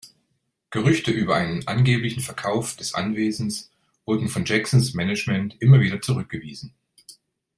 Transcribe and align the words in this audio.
Gerüchte 0.71 1.11
über 1.11 1.35
einen 1.35 1.67
angeblichen 1.67 2.21
Verkauf 2.21 2.75
des 2.75 2.95
Anwesens 2.95 3.69
wurden 4.03 4.29
von 4.29 4.45
Jacksons 4.45 4.95
Management 4.95 5.55
immer 5.61 5.79
wieder 5.79 6.01
zurückgewiesen. 6.01 6.73